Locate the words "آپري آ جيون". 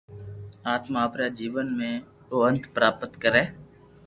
1.07-1.67